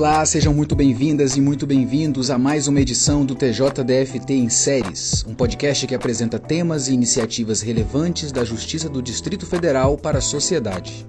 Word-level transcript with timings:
Olá, 0.00 0.24
sejam 0.24 0.54
muito 0.54 0.74
bem-vindas 0.74 1.36
e 1.36 1.42
muito 1.42 1.66
bem-vindos 1.66 2.30
a 2.30 2.38
mais 2.38 2.66
uma 2.66 2.80
edição 2.80 3.22
do 3.22 3.34
TJDFT 3.34 4.32
em 4.32 4.48
Séries, 4.48 5.22
um 5.28 5.34
podcast 5.34 5.86
que 5.86 5.94
apresenta 5.94 6.38
temas 6.38 6.88
e 6.88 6.94
iniciativas 6.94 7.60
relevantes 7.60 8.32
da 8.32 8.42
Justiça 8.42 8.88
do 8.88 9.02
Distrito 9.02 9.44
Federal 9.44 9.98
para 9.98 10.16
a 10.16 10.22
sociedade. 10.22 11.06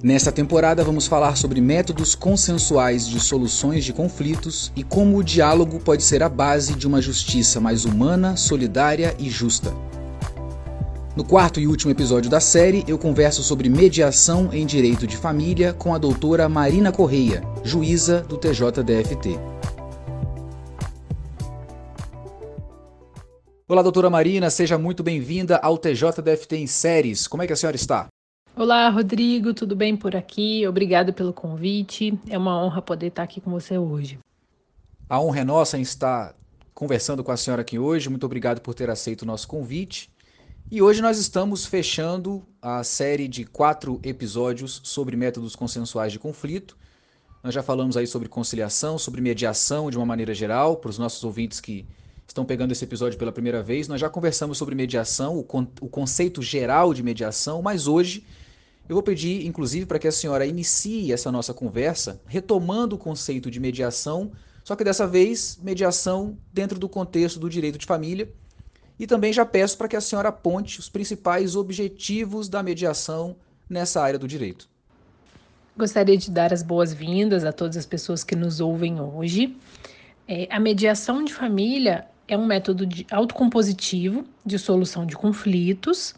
Nesta 0.00 0.30
temporada, 0.30 0.84
vamos 0.84 1.08
falar 1.08 1.36
sobre 1.36 1.60
métodos 1.60 2.14
consensuais 2.14 3.08
de 3.08 3.18
soluções 3.18 3.84
de 3.84 3.92
conflitos 3.92 4.70
e 4.76 4.84
como 4.84 5.16
o 5.16 5.24
diálogo 5.24 5.80
pode 5.80 6.04
ser 6.04 6.22
a 6.22 6.28
base 6.28 6.76
de 6.76 6.86
uma 6.86 7.02
justiça 7.02 7.60
mais 7.60 7.84
humana, 7.84 8.36
solidária 8.36 9.16
e 9.18 9.28
justa. 9.28 9.74
No 11.16 11.24
quarto 11.24 11.60
e 11.60 11.66
último 11.68 11.92
episódio 11.92 12.28
da 12.28 12.40
série, 12.40 12.84
eu 12.88 12.98
converso 12.98 13.40
sobre 13.40 13.68
mediação 13.68 14.52
em 14.52 14.66
direito 14.66 15.06
de 15.06 15.16
família 15.16 15.72
com 15.72 15.94
a 15.94 15.98
doutora 15.98 16.48
Marina 16.48 16.90
Correia, 16.90 17.40
juíza 17.62 18.20
do 18.22 18.36
TJDFT. 18.36 19.38
Olá, 23.68 23.80
doutora 23.80 24.10
Marina, 24.10 24.50
seja 24.50 24.76
muito 24.76 25.04
bem-vinda 25.04 25.58
ao 25.58 25.78
TJDFT 25.78 26.56
em 26.56 26.66
séries. 26.66 27.28
Como 27.28 27.44
é 27.44 27.46
que 27.46 27.52
a 27.52 27.56
senhora 27.56 27.76
está? 27.76 28.08
Olá, 28.56 28.88
Rodrigo, 28.88 29.54
tudo 29.54 29.76
bem 29.76 29.96
por 29.96 30.16
aqui? 30.16 30.66
Obrigado 30.66 31.12
pelo 31.12 31.32
convite. 31.32 32.18
É 32.28 32.36
uma 32.36 32.60
honra 32.60 32.82
poder 32.82 33.06
estar 33.06 33.22
aqui 33.22 33.40
com 33.40 33.52
você 33.52 33.78
hoje. 33.78 34.18
A 35.08 35.20
honra 35.20 35.42
é 35.42 35.44
nossa 35.44 35.78
em 35.78 35.82
estar 35.82 36.34
conversando 36.74 37.22
com 37.22 37.30
a 37.30 37.36
senhora 37.36 37.62
aqui 37.62 37.78
hoje. 37.78 38.10
Muito 38.10 38.26
obrigado 38.26 38.60
por 38.60 38.74
ter 38.74 38.90
aceito 38.90 39.22
o 39.22 39.26
nosso 39.26 39.46
convite. 39.46 40.12
E 40.70 40.80
hoje 40.80 41.02
nós 41.02 41.18
estamos 41.18 41.66
fechando 41.66 42.42
a 42.60 42.82
série 42.82 43.28
de 43.28 43.44
quatro 43.44 44.00
episódios 44.02 44.80
sobre 44.82 45.14
métodos 45.14 45.54
consensuais 45.54 46.10
de 46.10 46.18
conflito. 46.18 46.76
Nós 47.42 47.52
já 47.52 47.62
falamos 47.62 47.98
aí 47.98 48.06
sobre 48.06 48.30
conciliação, 48.30 48.98
sobre 48.98 49.20
mediação 49.20 49.90
de 49.90 49.98
uma 49.98 50.06
maneira 50.06 50.32
geral, 50.32 50.78
para 50.78 50.88
os 50.88 50.98
nossos 50.98 51.22
ouvintes 51.22 51.60
que 51.60 51.86
estão 52.26 52.46
pegando 52.46 52.72
esse 52.72 52.82
episódio 52.82 53.18
pela 53.18 53.30
primeira 53.30 53.62
vez. 53.62 53.88
Nós 53.88 54.00
já 54.00 54.08
conversamos 54.08 54.56
sobre 54.56 54.74
mediação, 54.74 55.38
o, 55.38 55.44
con 55.44 55.66
o 55.82 55.88
conceito 55.88 56.40
geral 56.40 56.94
de 56.94 57.02
mediação, 57.02 57.60
mas 57.60 57.86
hoje 57.86 58.24
eu 58.88 58.94
vou 58.94 59.02
pedir, 59.02 59.46
inclusive, 59.46 59.84
para 59.84 59.98
que 59.98 60.08
a 60.08 60.12
senhora 60.12 60.46
inicie 60.46 61.12
essa 61.12 61.30
nossa 61.30 61.52
conversa 61.52 62.22
retomando 62.26 62.96
o 62.96 62.98
conceito 62.98 63.50
de 63.50 63.60
mediação, 63.60 64.32
só 64.64 64.74
que 64.74 64.82
dessa 64.82 65.06
vez 65.06 65.58
mediação 65.62 66.38
dentro 66.54 66.78
do 66.78 66.88
contexto 66.88 67.38
do 67.38 67.50
direito 67.50 67.78
de 67.78 67.84
família 67.84 68.32
e 68.98 69.06
também 69.06 69.32
já 69.32 69.44
peço 69.44 69.76
para 69.76 69.88
que 69.88 69.96
a 69.96 70.00
senhora 70.00 70.28
aponte 70.28 70.78
os 70.78 70.88
principais 70.88 71.56
objetivos 71.56 72.48
da 72.48 72.62
mediação 72.62 73.36
nessa 73.68 74.02
área 74.02 74.18
do 74.18 74.28
direito. 74.28 74.68
Gostaria 75.76 76.16
de 76.16 76.30
dar 76.30 76.52
as 76.52 76.62
boas-vindas 76.62 77.44
a 77.44 77.52
todas 77.52 77.76
as 77.76 77.86
pessoas 77.86 78.22
que 78.22 78.36
nos 78.36 78.60
ouvem 78.60 79.00
hoje. 79.00 79.56
É, 80.28 80.46
a 80.50 80.60
mediação 80.60 81.24
de 81.24 81.34
família 81.34 82.06
é 82.28 82.38
um 82.38 82.46
método 82.46 82.86
de 82.86 83.06
autocompositivo 83.10 84.24
de 84.46 84.58
solução 84.58 85.04
de 85.04 85.16
conflitos, 85.16 86.14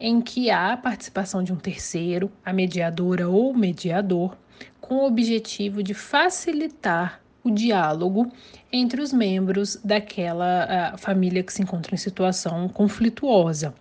em 0.00 0.20
que 0.20 0.50
há 0.50 0.72
a 0.72 0.76
participação 0.76 1.42
de 1.42 1.52
um 1.52 1.56
terceiro, 1.56 2.30
a 2.44 2.52
mediadora 2.52 3.28
ou 3.28 3.54
mediador, 3.54 4.36
com 4.80 4.96
o 4.96 5.06
objetivo 5.06 5.82
de 5.82 5.94
facilitar 5.94 7.23
o 7.44 7.50
diálogo 7.50 8.32
entre 8.72 9.02
os 9.02 9.12
membros 9.12 9.76
daquela 9.84 10.94
família 10.96 11.42
que 11.42 11.52
se 11.52 11.62
encontra 11.62 11.94
em 11.94 11.98
situação 11.98 12.68
conflituosa. 12.68 13.74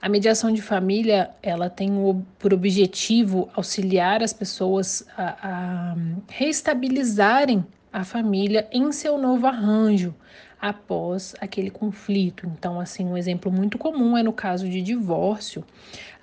A 0.00 0.08
mediação 0.08 0.52
de 0.52 0.62
família 0.62 1.30
ela 1.42 1.68
tem 1.68 1.90
por 2.38 2.54
objetivo 2.54 3.48
auxiliar 3.54 4.22
as 4.22 4.32
pessoas 4.32 5.04
a, 5.16 5.92
a 5.92 5.96
reestabilizarem 6.28 7.66
a 7.92 8.04
família 8.04 8.68
em 8.70 8.92
seu 8.92 9.18
novo 9.18 9.46
arranjo 9.46 10.14
após 10.60 11.34
aquele 11.40 11.70
conflito. 11.70 12.46
Então, 12.46 12.80
assim, 12.80 13.06
um 13.06 13.16
exemplo 13.16 13.50
muito 13.50 13.78
comum 13.78 14.16
é 14.16 14.22
no 14.22 14.32
caso 14.32 14.68
de 14.68 14.80
divórcio 14.82 15.64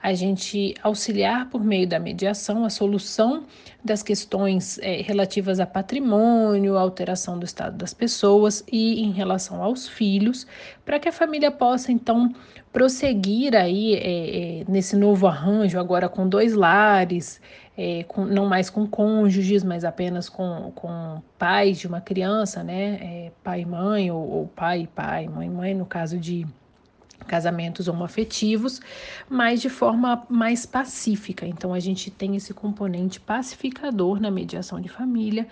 a 0.04 0.14
gente 0.14 0.76
auxiliar 0.84 1.50
por 1.50 1.64
meio 1.64 1.88
da 1.88 1.98
mediação 1.98 2.66
a 2.66 2.70
solução 2.70 3.46
das 3.82 4.04
questões 4.04 4.78
é, 4.80 5.02
relativas 5.02 5.62
a 5.62 5.66
patrimônio, 5.66 6.78
alteração 6.78 7.40
do 7.40 7.46
estado 7.46 7.78
das 7.78 7.94
pessoas 7.94 8.66
e 8.70 9.02
em 9.02 9.14
relação 9.14 9.64
aos 9.64 9.88
filhos, 9.88 10.46
para 10.84 11.00
que 11.00 11.08
a 11.08 11.12
família 11.12 11.50
possa 11.50 11.90
então 11.90 12.36
prosseguir 12.74 13.56
aí 13.56 13.94
é, 13.94 14.60
é, 14.60 14.66
nesse 14.68 14.98
novo 14.98 15.26
arranjo, 15.26 15.80
agora 15.80 16.10
com 16.10 16.28
dois 16.28 16.54
lares, 16.54 17.40
é, 17.78 18.04
com, 18.04 18.26
não 18.26 18.46
mais 18.46 18.70
com 18.70 18.88
cônjuges, 18.88 19.64
mas 19.64 19.84
apenas 19.84 20.30
com, 20.30 20.72
com 20.76 21.22
pais 21.38 21.80
de 21.80 21.88
uma 21.88 22.00
criança, 22.00 22.64
né? 22.64 23.00
É, 23.02 23.32
pai 23.44 23.62
e 23.62 23.66
mãe, 23.66 24.12
ou, 24.12 24.30
ou 24.30 24.48
pai 24.48 24.82
e 24.82 24.88
pai, 24.88 25.28
mãe 25.28 25.48
e 25.48 25.52
mãe, 25.52 25.74
no 25.74 25.86
caso 25.86 26.18
de 26.18 26.46
casamentos 27.24 27.88
homoafetivos, 27.88 28.82
mas 29.30 29.62
de 29.62 29.70
forma 29.70 30.26
mais 30.30 30.66
pacífica. 30.66 31.46
Então 31.46 31.74
a 31.74 31.80
gente 31.80 32.12
tem 32.12 32.36
esse 32.36 32.54
componente 32.54 33.20
pacificador 33.20 34.20
na 34.20 34.30
mediação 34.30 34.80
de 34.80 34.90
família, 34.90 35.48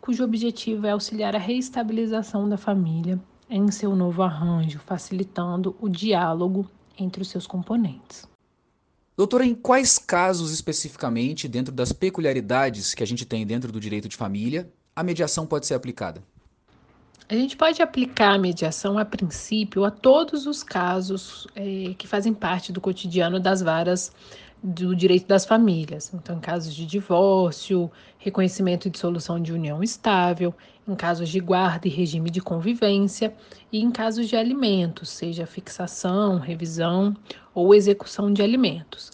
cujo 0.00 0.24
objetivo 0.24 0.86
é 0.86 0.90
auxiliar 0.90 1.34
a 1.34 1.38
reestabilização 1.38 2.48
da 2.48 2.56
família 2.56 3.18
em 3.50 3.70
seu 3.70 3.94
novo 3.94 4.22
arranjo, 4.22 4.78
facilitando 4.78 5.76
o 5.80 5.88
diálogo 5.88 6.68
entre 6.98 7.22
os 7.22 7.28
seus 7.28 7.46
componentes. 7.46 8.26
Doutora, 9.16 9.46
em 9.46 9.54
quais 9.54 9.98
casos 9.98 10.52
especificamente, 10.52 11.48
dentro 11.48 11.72
das 11.72 11.90
peculiaridades 11.90 12.92
que 12.92 13.02
a 13.02 13.06
gente 13.06 13.24
tem 13.24 13.46
dentro 13.46 13.72
do 13.72 13.80
direito 13.80 14.08
de 14.08 14.16
família, 14.16 14.70
a 14.94 15.02
mediação 15.02 15.46
pode 15.46 15.66
ser 15.66 15.72
aplicada? 15.72 16.22
A 17.26 17.34
gente 17.34 17.56
pode 17.56 17.80
aplicar 17.80 18.34
a 18.34 18.38
mediação 18.38 18.98
a 18.98 19.04
princípio 19.04 19.84
a 19.84 19.90
todos 19.90 20.46
os 20.46 20.62
casos 20.62 21.46
é, 21.56 21.94
que 21.96 22.06
fazem 22.06 22.34
parte 22.34 22.70
do 22.70 22.80
cotidiano 22.80 23.40
das 23.40 23.62
varas 23.62 24.12
do 24.62 24.94
direito 24.94 25.26
das 25.26 25.44
famílias. 25.44 26.12
Então, 26.14 26.36
em 26.36 26.40
casos 26.40 26.74
de 26.74 26.86
divórcio, 26.86 27.90
reconhecimento 28.18 28.88
e 28.88 28.90
dissolução 28.90 29.40
de 29.40 29.52
união 29.52 29.82
estável, 29.82 30.54
em 30.88 30.94
casos 30.94 31.28
de 31.28 31.40
guarda 31.40 31.88
e 31.88 31.90
regime 31.90 32.30
de 32.30 32.40
convivência 32.40 33.34
e 33.72 33.80
em 33.80 33.90
casos 33.90 34.28
de 34.28 34.36
alimentos, 34.36 35.08
seja 35.08 35.46
fixação, 35.46 36.38
revisão 36.38 37.16
ou 37.54 37.74
execução 37.74 38.32
de 38.32 38.42
alimentos. 38.42 39.10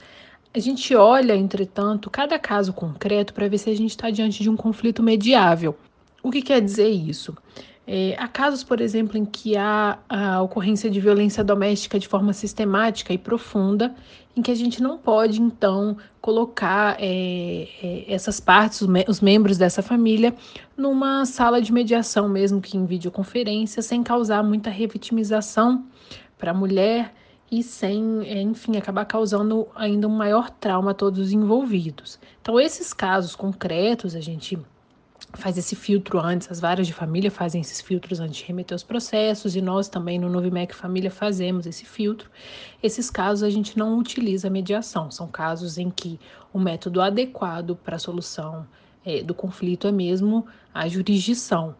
A 0.55 0.59
gente 0.59 0.95
olha, 0.95 1.35
entretanto, 1.35 2.11
cada 2.11 2.39
caso 2.39 2.73
concreto 2.73 3.33
para 3.33 3.49
ver 3.49 3.59
se 3.59 3.71
a 3.71 3.77
gente 3.77 3.91
está 3.91 4.11
diante 4.11 4.43
de 4.43 4.51
um 4.51 4.57
conflito 4.57 5.03
mediável. 5.03 5.75
O 6.23 6.31
que 6.31 6.43
quer 6.43 6.61
dizer 6.61 6.89
isso? 6.89 7.35
É, 7.87 8.15
há 8.17 8.29
casos, 8.29 8.63
por 8.63 8.81
exemplo, 8.81 9.19
em 9.19 9.25
que 9.25 9.57
há 9.57 9.99
a 10.09 10.41
ocorrência 10.41 10.89
de 10.89 11.01
violência 11.01 11.43
doméstica 11.43 11.99
de 11.99 12.07
forma 12.07 12.33
sistemática 12.33 13.13
e 13.13 13.19
profunda, 13.19 13.95
em 14.37 14.41
que 14.41 14.51
a 14.51 14.55
gente 14.55 14.81
não 14.81 14.97
pode, 14.97 15.43
então, 15.43 15.97
colocar 16.21 16.97
é, 17.01 17.69
é, 17.83 18.05
essas 18.07 18.39
partes, 18.39 18.83
os, 18.83 18.89
me 18.89 19.05
os, 19.09 19.21
membros 19.21 19.59
dessa 19.59 19.83
família, 19.83 20.35
numa 20.77 21.27
sala 21.27 21.61
de 21.61 21.73
mediação, 21.73 22.29
mesmo 22.29 22.61
que 22.61 22.77
em 22.77 22.87
videoconferência, 22.87 23.83
sem 23.83 24.03
causar 24.03 24.43
muita 24.43 24.71
revitimização 24.71 25.85
para 26.39 26.53
a 26.53 26.55
mulher 26.55 27.13
e 27.51 27.63
sem, 27.63 28.23
é, 28.25 28.41
enfim, 28.41 28.77
acabar 28.77 29.05
causando 29.05 29.69
ainda 29.75 30.07
um 30.07 30.17
maior 30.17 30.49
trauma 30.51 30.93
a 30.93 30.95
todos 30.95 31.19
os 31.19 31.33
envolvidos. 31.33 32.19
Então, 32.41 32.59
esses 32.59 32.95
casos 32.95 33.37
concretos, 33.37 34.15
a 34.15 34.21
gente 34.21 34.57
faz 35.35 35.57
esse 35.57 35.75
filtro 35.75 36.19
antes, 36.19 36.51
as 36.51 36.61
varas 36.61 36.87
de 36.87 36.93
família 36.93 37.31
fazem 37.31 37.61
esses 37.61 37.81
filtros 37.81 38.21
antes 38.21 38.37
de 38.37 38.45
remeter 38.45 38.75
os 38.75 38.83
processos, 38.83 39.57
e 39.57 39.61
nós 39.61 39.89
também 39.89 40.19
no 40.19 40.29
Novimec 40.29 40.75
Família 40.75 41.11
fazemos 41.11 41.67
esse 41.67 41.85
filtro. 41.85 42.31
Esses 42.83 43.11
casos 43.11 43.43
a 43.43 43.51
gente 43.51 43.79
não 43.79 43.99
utiliza 43.99 44.51
mediação, 44.51 45.11
são 45.11 45.27
casos 45.27 45.79
em 45.79 45.91
que 45.91 46.19
o 46.53 46.59
método 46.59 47.01
adequado 47.01 47.77
para 47.77 47.97
a 47.97 47.99
solução 47.99 48.67
é, 49.05 49.23
do 49.23 49.35
conflito 49.35 49.87
é 49.87 49.93
mesmo 49.93 50.47
a 50.73 50.89
jurisdição. 50.89 51.75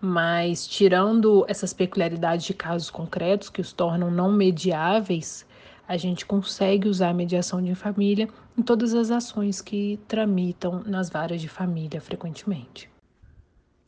Mas 0.00 0.66
tirando 0.66 1.44
essas 1.48 1.72
peculiaridades 1.72 2.44
de 2.44 2.54
casos 2.54 2.90
concretos 2.90 3.48
que 3.48 3.60
os 3.60 3.72
tornam 3.72 4.10
não 4.10 4.30
mediáveis, 4.30 5.46
a 5.88 5.96
gente 5.96 6.26
consegue 6.26 6.88
usar 6.88 7.10
a 7.10 7.14
mediação 7.14 7.62
de 7.62 7.74
família 7.74 8.28
em 8.56 8.62
todas 8.62 8.94
as 8.94 9.10
ações 9.10 9.60
que 9.60 9.98
tramitam 10.08 10.82
nas 10.84 11.08
varas 11.08 11.40
de 11.40 11.48
família 11.48 12.00
frequentemente. 12.00 12.90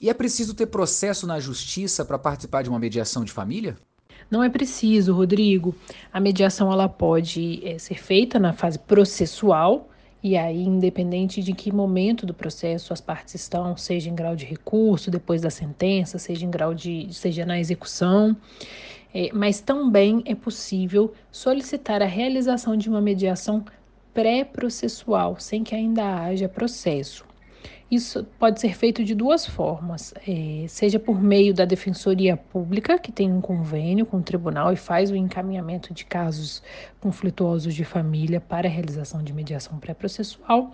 E 0.00 0.08
é 0.08 0.14
preciso 0.14 0.54
ter 0.54 0.66
processo 0.66 1.26
na 1.26 1.40
justiça 1.40 2.04
para 2.04 2.18
participar 2.18 2.62
de 2.62 2.68
uma 2.68 2.78
mediação 2.78 3.24
de 3.24 3.32
família? 3.32 3.76
Não 4.30 4.44
é 4.44 4.48
preciso, 4.48 5.12
Rodrigo. 5.12 5.74
A 6.12 6.20
mediação 6.20 6.70
ela 6.70 6.88
pode 6.88 7.60
é, 7.66 7.78
ser 7.78 8.00
feita 8.00 8.38
na 8.38 8.52
fase 8.52 8.78
processual 8.78 9.88
e 10.22 10.36
aí, 10.36 10.64
independente 10.64 11.42
de 11.42 11.52
que 11.52 11.70
momento 11.70 12.26
do 12.26 12.34
processo 12.34 12.92
as 12.92 13.00
partes 13.00 13.36
estão, 13.36 13.76
seja 13.76 14.10
em 14.10 14.14
grau 14.14 14.34
de 14.34 14.44
recurso, 14.44 15.12
depois 15.12 15.40
da 15.40 15.50
sentença, 15.50 16.18
seja 16.18 16.44
em 16.44 16.50
grau 16.50 16.74
de, 16.74 17.08
seja 17.12 17.46
na 17.46 17.58
execução, 17.58 18.36
mas 19.32 19.60
também 19.60 20.22
é 20.24 20.34
possível 20.34 21.12
solicitar 21.30 22.02
a 22.02 22.06
realização 22.06 22.76
de 22.76 22.88
uma 22.88 23.00
mediação 23.00 23.64
pré-processual, 24.14 25.38
sem 25.38 25.62
que 25.62 25.74
ainda 25.74 26.24
haja 26.24 26.48
processo. 26.48 27.24
Isso 27.90 28.22
pode 28.38 28.60
ser 28.60 28.76
feito 28.76 29.02
de 29.02 29.14
duas 29.14 29.46
formas, 29.46 30.12
é, 30.26 30.66
seja 30.68 30.98
por 30.98 31.22
meio 31.22 31.54
da 31.54 31.64
Defensoria 31.64 32.36
Pública, 32.36 32.98
que 32.98 33.10
tem 33.10 33.32
um 33.32 33.40
convênio 33.40 34.04
com 34.04 34.18
o 34.18 34.22
tribunal 34.22 34.70
e 34.74 34.76
faz 34.76 35.10
o 35.10 35.16
encaminhamento 35.16 35.94
de 35.94 36.04
casos 36.04 36.62
conflituosos 37.00 37.74
de 37.74 37.86
família 37.86 38.42
para 38.42 38.68
a 38.68 38.70
realização 38.70 39.22
de 39.22 39.32
mediação 39.32 39.78
pré-processual, 39.78 40.72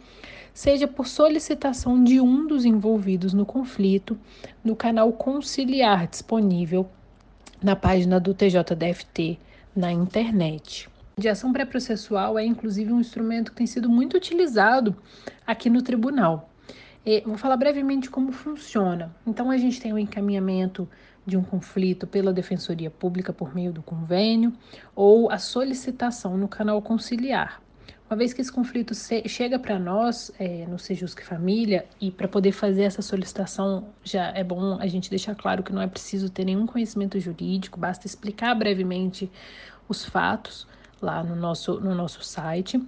seja 0.53 0.89
por 0.89 1.07
solicitação 1.07 2.03
de 2.03 2.21
um 2.21 2.49
dos 2.49 2.65
envolvidos 2.65 3.33
no 3.33 3.47
conflito 3.47 4.19
no 4.65 4.75
canal 4.75 5.13
conciliar 5.13 6.09
disponível 6.09 6.89
na 7.65 7.75
página 7.75 8.21
do 8.21 8.35
TJDFT 8.35 9.39
na 9.75 9.91
internet. 9.91 10.87
Mediação 11.17 11.51
pré-processual 11.51 12.39
é 12.39 12.45
inclusive 12.45 12.93
um 12.93 13.01
instrumento 13.01 13.53
que 13.53 13.57
tem 13.57 13.67
sido 13.67 13.89
muito 13.89 14.19
utilizado 14.19 14.95
aqui 15.47 15.71
no 15.71 15.81
tribunal. 15.81 16.51
E 17.07 17.23
vou 17.23 17.39
falar 17.39 17.57
brevemente 17.57 18.11
como 18.11 18.33
funciona. 18.33 19.17
Então, 19.27 19.51
a 19.51 19.57
gente 19.57 19.81
tem 19.81 19.95
o 19.95 19.99
encaminhamento 19.99 20.87
de 21.25 21.39
um 21.39 21.43
conflito 21.43 22.07
pela 22.07 22.35
Defensoria 22.35 22.91
Pública 22.91 23.33
por 23.33 23.55
meio 23.55 23.73
do 23.73 23.83
convênio 23.83 24.53
ou 24.95 25.31
a 25.31 25.39
solicitação 25.39 26.37
no 26.37 26.47
canal 26.47 26.83
conciliar. 26.83 27.64
Uma 28.09 28.19
vez 28.19 28.35
que 28.35 28.41
esse 28.43 28.53
conflito 28.53 28.93
chega 29.27 29.59
para 29.59 29.79
nós, 29.79 30.31
é, 30.39 30.67
no 30.67 30.79
Sejusc 30.79 31.23
Família, 31.25 31.87
e 31.99 32.11
para 32.11 32.29
poder 32.29 32.53
fazer 32.53 32.83
essa 32.83 33.01
solicitação, 33.01 33.89
já 34.05 34.27
é 34.29 34.45
bom 34.45 34.79
a 34.79 34.87
gente 34.87 35.09
deixar 35.09 35.35
claro 35.35 35.63
que 35.63 35.73
não 35.73 35.81
é 35.81 35.87
preciso 35.87 36.29
ter 36.29 36.45
nenhum 36.45 36.67
conhecimento 36.67 37.19
jurídico, 37.19 37.81
basta 37.81 38.07
explicar 38.07 38.55
brevemente 38.55 39.31
os 39.89 40.05
fatos 40.05 40.67
lá 41.01 41.25
no 41.25 41.35
nosso, 41.35 41.81
no 41.81 41.95
nosso 41.95 42.23
site. 42.23 42.81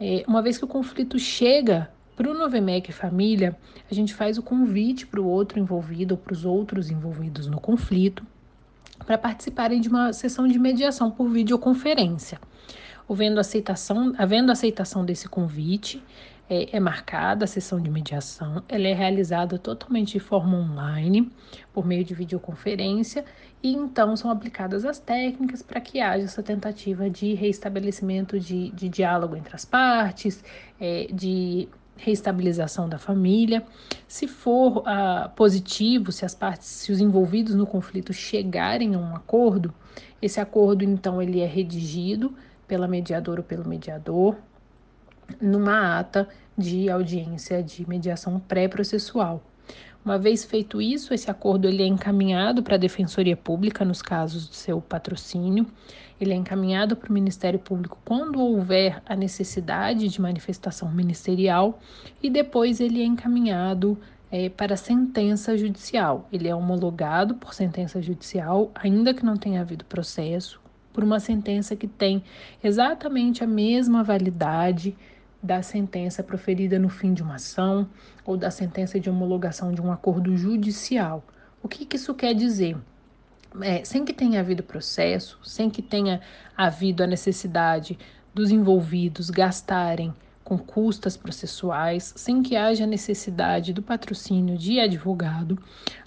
É, 0.00 0.24
uma 0.26 0.42
vez 0.42 0.58
que 0.58 0.64
o 0.64 0.68
conflito 0.68 1.20
chega 1.20 1.88
para 2.16 2.28
o 2.28 2.34
Novemec 2.34 2.92
Família, 2.92 3.56
a 3.88 3.94
gente 3.94 4.12
faz 4.12 4.38
o 4.38 4.42
convite 4.42 5.06
para 5.06 5.20
o 5.20 5.26
outro 5.26 5.58
envolvido 5.58 6.14
ou 6.14 6.18
para 6.18 6.32
os 6.32 6.44
outros 6.44 6.90
envolvidos 6.90 7.46
no 7.46 7.60
conflito 7.60 8.26
para 9.06 9.18
participarem 9.18 9.80
de 9.80 9.88
uma 9.88 10.12
sessão 10.12 10.46
de 10.46 10.58
mediação 10.58 11.10
por 11.10 11.28
videoconferência. 11.28 12.40
Havendo 13.08 13.38
aceitação, 13.38 14.14
havendo 14.16 14.50
aceitação 14.50 15.04
desse 15.04 15.28
convite, 15.28 16.02
é, 16.48 16.76
é, 16.76 16.80
marcada 16.80 17.44
a 17.44 17.48
sessão 17.48 17.80
de 17.80 17.90
mediação, 17.90 18.62
ela 18.68 18.86
é 18.86 18.92
realizada 18.92 19.58
totalmente 19.58 20.12
de 20.12 20.20
forma 20.20 20.56
online, 20.58 21.30
por 21.72 21.86
meio 21.86 22.04
de 22.04 22.14
videoconferência, 22.14 23.24
e 23.62 23.72
então 23.72 24.14
são 24.16 24.30
aplicadas 24.30 24.84
as 24.84 24.98
técnicas 24.98 25.62
para 25.62 25.80
que 25.80 26.00
haja 26.00 26.24
essa 26.24 26.42
tentativa 26.42 27.08
de 27.08 27.34
reestabelecimento 27.34 28.38
de, 28.38 28.70
de 28.70 28.88
diálogo 28.88 29.36
entre 29.36 29.54
as 29.54 29.64
partes, 29.64 30.44
é, 30.78 31.08
de 31.12 31.68
reestabilização 31.96 32.88
da 32.88 32.98
família. 32.98 33.64
Se 34.06 34.26
for 34.26 34.78
uh, 34.78 35.30
positivo, 35.34 36.12
se 36.12 36.24
as 36.24 36.34
partes, 36.34 36.66
se 36.66 36.92
os 36.92 37.00
envolvidos 37.00 37.54
no 37.54 37.66
conflito 37.66 38.12
chegarem 38.12 38.94
a 38.94 38.98
um 38.98 39.14
acordo, 39.14 39.72
esse 40.20 40.40
acordo 40.40 40.84
então 40.84 41.22
ele 41.22 41.40
é 41.40 41.46
redigido 41.46 42.34
pela 42.66 42.88
mediadora 42.88 43.40
ou 43.40 43.46
pelo 43.46 43.68
mediador 43.68 44.36
numa 45.40 45.98
ata 45.98 46.28
de 46.56 46.90
audiência 46.90 47.62
de 47.62 47.88
mediação 47.88 48.38
pré-processual. 48.38 49.42
Uma 50.04 50.18
vez 50.18 50.44
feito 50.44 50.82
isso, 50.82 51.14
esse 51.14 51.30
acordo 51.30 51.66
ele 51.66 51.82
é 51.82 51.86
encaminhado 51.86 52.62
para 52.62 52.74
a 52.74 52.78
Defensoria 52.78 53.36
Pública 53.36 53.86
nos 53.86 54.02
casos 54.02 54.46
do 54.46 54.54
seu 54.54 54.78
patrocínio, 54.78 55.66
ele 56.20 56.32
é 56.32 56.36
encaminhado 56.36 56.94
para 56.94 57.08
o 57.08 57.12
Ministério 57.12 57.58
Público 57.58 57.98
quando 58.04 58.38
houver 58.38 59.02
a 59.06 59.16
necessidade 59.16 60.08
de 60.08 60.20
manifestação 60.20 60.90
ministerial 60.92 61.80
e 62.22 62.28
depois 62.28 62.80
ele 62.80 63.02
é 63.02 63.04
encaminhado 63.04 63.98
é, 64.30 64.48
para 64.48 64.76
sentença 64.76 65.56
judicial. 65.56 66.28
Ele 66.30 66.48
é 66.48 66.54
homologado 66.54 67.34
por 67.34 67.54
sentença 67.54 68.02
judicial, 68.02 68.70
ainda 68.74 69.14
que 69.14 69.24
não 69.24 69.36
tenha 69.36 69.62
havido 69.62 69.84
processo, 69.86 70.60
por 70.94 71.02
uma 71.02 71.18
sentença 71.18 71.74
que 71.74 71.88
tem 71.88 72.22
exatamente 72.62 73.42
a 73.42 73.46
mesma 73.46 74.04
validade 74.04 74.96
da 75.42 75.60
sentença 75.60 76.22
proferida 76.22 76.78
no 76.78 76.88
fim 76.88 77.12
de 77.12 77.22
uma 77.22 77.34
ação 77.34 77.86
ou 78.24 78.36
da 78.36 78.50
sentença 78.50 78.98
de 78.98 79.10
homologação 79.10 79.72
de 79.72 79.82
um 79.82 79.92
acordo 79.92 80.34
judicial. 80.36 81.22
O 81.62 81.68
que, 81.68 81.84
que 81.84 81.96
isso 81.96 82.14
quer 82.14 82.32
dizer? 82.32 82.76
É, 83.60 83.84
sem 83.84 84.04
que 84.04 84.12
tenha 84.12 84.40
havido 84.40 84.62
processo, 84.62 85.38
sem 85.42 85.68
que 85.68 85.82
tenha 85.82 86.20
havido 86.56 87.02
a 87.02 87.06
necessidade 87.06 87.98
dos 88.32 88.50
envolvidos 88.50 89.30
gastarem 89.30 90.14
com 90.44 90.56
custas 90.58 91.16
processuais, 91.16 92.12
sem 92.16 92.42
que 92.42 92.54
haja 92.54 92.86
necessidade 92.86 93.72
do 93.72 93.82
patrocínio 93.82 94.56
de 94.56 94.78
advogado, 94.78 95.58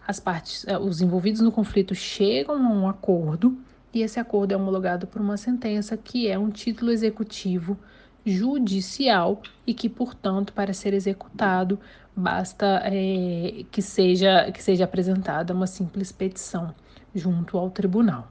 as 0.08 0.20
partes, 0.20 0.66
é, 0.68 0.78
os 0.78 1.02
envolvidos 1.02 1.42
no 1.42 1.52
conflito 1.52 1.94
chegam 1.94 2.56
a 2.56 2.70
um 2.70 2.88
acordo 2.88 3.58
e 3.94 4.02
esse 4.02 4.20
acordo 4.20 4.54
é 4.54 4.58
homologado 4.58 5.08
por 5.08 5.22
uma 5.22 5.38
sentença 5.38 5.96
que 5.98 6.28
é 6.28 6.38
um 6.38 6.50
título 6.50 6.92
executivo 6.92 7.78
judicial 8.26 9.42
e 9.66 9.74
que, 9.74 9.88
portanto, 9.88 10.52
para 10.54 10.74
ser 10.74 10.94
executado, 10.94 11.80
basta 12.16 12.82
é, 12.84 13.64
que, 13.72 13.82
seja, 13.82 14.52
que 14.52 14.62
seja 14.62 14.84
apresentada 14.84 15.54
uma 15.54 15.68
simples 15.68 16.12
petição 16.12 16.76
junto 17.16 17.58
ao 17.58 17.70
tribunal. 17.70 18.30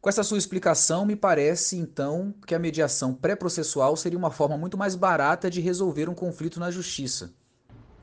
Com 0.00 0.08
essa 0.08 0.22
sua 0.22 0.38
explicação, 0.38 1.04
me 1.04 1.16
parece 1.16 1.76
então 1.76 2.32
que 2.46 2.54
a 2.54 2.58
mediação 2.58 3.12
pré-processual 3.12 3.96
seria 3.96 4.18
uma 4.18 4.30
forma 4.30 4.56
muito 4.56 4.78
mais 4.78 4.94
barata 4.94 5.50
de 5.50 5.60
resolver 5.60 6.08
um 6.08 6.14
conflito 6.14 6.60
na 6.60 6.70
justiça. 6.70 7.32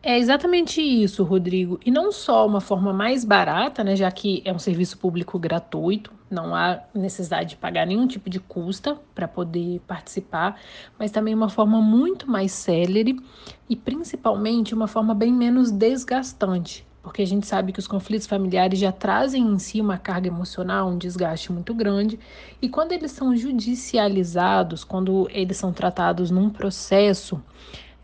É 0.07 0.19
exatamente 0.19 0.80
isso, 0.80 1.24
Rodrigo. 1.24 1.80
E 1.84 1.90
não 1.90 2.12
só 2.12 2.46
uma 2.46 2.62
forma 2.62 2.94
mais 2.94 3.25
barata, 3.25 3.84
né, 3.84 3.96
já 3.96 4.12
que 4.12 4.40
é 4.46 4.54
um 4.54 4.60
serviço 4.60 5.00
público 5.00 5.40
gratuito, 5.40 6.13
não 6.30 6.54
há 6.54 6.80
necessidade 6.94 7.50
de 7.50 7.56
pagar 7.56 7.88
nenhum 7.88 8.06
tipo 8.06 8.30
de 8.30 8.40
custa 8.40 9.00
para 9.16 9.28
poder 9.28 9.80
participar, 9.88 10.62
mas 11.00 11.10
também 11.10 11.34
uma 11.34 11.50
forma 11.50 11.81
muito 11.81 12.30
mais 12.30 12.52
célere 12.52 13.19
e 13.68 13.75
principalmente 13.75 14.75
uma 14.75 14.88
forma 14.88 15.16
bem 15.16 15.34
menos 15.34 15.72
desgastante, 15.72 16.86
porque 17.02 17.24
a 17.24 17.28
gente 17.28 17.48
sabe 17.48 17.72
que 17.72 17.80
os 17.80 17.88
conflitos 17.88 18.28
familiares 18.28 18.78
já 18.78 18.92
trazem 18.92 19.42
em 19.42 19.57
si 19.57 19.81
uma 19.81 19.98
carga 19.98 20.28
emocional, 20.28 20.88
um 20.88 21.00
desgaste 21.00 21.52
muito 21.52 21.74
grande, 21.74 22.19
e 22.62 22.69
quando 22.69 22.92
eles 22.92 23.12
são 23.12 23.36
judicializados, 23.36 24.84
quando 24.84 25.28
eles 25.31 25.57
são 25.57 25.74
tratados 25.74 26.30
num 26.30 26.47
processo, 26.47 27.42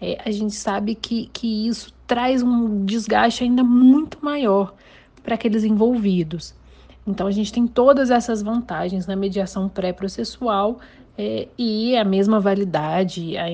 é, 0.01 0.17
a 0.25 0.31
gente 0.31 0.55
sabe 0.55 0.95
que, 0.95 1.29
que 1.31 1.67
isso 1.67 1.93
traz 2.07 2.41
um 2.41 2.83
desgaste 2.83 3.43
ainda 3.43 3.63
muito 3.63 4.17
maior 4.21 4.73
para 5.21 5.35
aqueles 5.35 5.63
envolvidos. 5.63 6.55
Então, 7.05 7.27
a 7.27 7.31
gente 7.31 7.53
tem 7.53 7.67
todas 7.67 8.09
essas 8.09 8.41
vantagens 8.41 9.05
na 9.05 9.15
mediação 9.15 9.69
pré-processual 9.69 10.79
é, 11.17 11.47
e 11.57 11.95
a 11.95 12.03
mesma 12.03 12.39
validade, 12.39 13.37
a, 13.37 13.45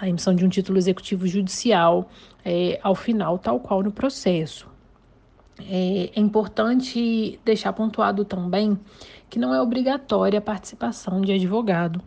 a, 0.00 0.08
emissão 0.08 0.34
de 0.34 0.44
um 0.44 0.48
título 0.48 0.78
executivo 0.78 1.26
judicial 1.26 2.08
é, 2.44 2.78
ao 2.82 2.94
final, 2.94 3.38
tal 3.38 3.58
qual 3.58 3.82
no 3.82 3.90
processo. 3.90 4.68
É, 5.68 6.10
é 6.14 6.20
importante 6.20 7.40
deixar 7.44 7.72
pontuado 7.72 8.24
também 8.24 8.78
que 9.28 9.38
não 9.38 9.52
é 9.52 9.60
obrigatória 9.60 10.38
a 10.38 10.42
participação 10.42 11.20
de 11.20 11.32
advogado 11.32 12.00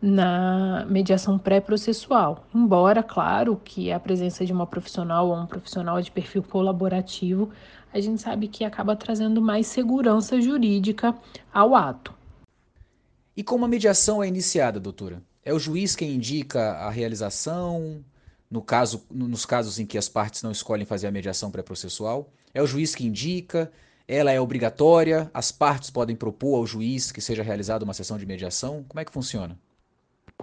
na 0.00 0.84
mediação 0.88 1.38
pré-processual. 1.38 2.46
Embora, 2.54 3.02
claro, 3.02 3.60
que 3.64 3.90
a 3.90 3.98
presença 3.98 4.44
de 4.44 4.52
uma 4.52 4.66
profissional 4.66 5.28
ou 5.28 5.36
um 5.36 5.46
profissional 5.46 6.00
de 6.00 6.10
perfil 6.10 6.42
colaborativo, 6.42 7.50
a 7.92 8.00
gente 8.00 8.20
sabe 8.20 8.48
que 8.48 8.64
acaba 8.64 8.96
trazendo 8.96 9.40
mais 9.40 9.66
segurança 9.66 10.40
jurídica 10.40 11.14
ao 11.52 11.74
ato. 11.74 12.12
E 13.36 13.42
como 13.42 13.64
a 13.64 13.68
mediação 13.68 14.22
é 14.22 14.28
iniciada, 14.28 14.78
doutora? 14.78 15.22
É 15.44 15.52
o 15.52 15.58
juiz 15.58 15.96
quem 15.96 16.14
indica 16.14 16.72
a 16.72 16.90
realização, 16.90 18.04
no 18.50 18.62
caso, 18.62 19.04
nos 19.10 19.44
casos 19.44 19.78
em 19.78 19.86
que 19.86 19.98
as 19.98 20.08
partes 20.08 20.42
não 20.42 20.52
escolhem 20.52 20.86
fazer 20.86 21.06
a 21.06 21.10
mediação 21.10 21.50
pré-processual? 21.50 22.30
É 22.52 22.62
o 22.62 22.66
juiz 22.66 22.94
que 22.94 23.06
indica? 23.06 23.72
Ela 24.06 24.30
é 24.30 24.40
obrigatória? 24.40 25.30
As 25.34 25.50
partes 25.50 25.90
podem 25.90 26.14
propor 26.14 26.56
ao 26.56 26.66
juiz 26.66 27.10
que 27.10 27.20
seja 27.20 27.42
realizada 27.42 27.84
uma 27.84 27.94
sessão 27.94 28.18
de 28.18 28.26
mediação? 28.26 28.84
Como 28.88 29.00
é 29.00 29.04
que 29.04 29.12
funciona? 29.12 29.58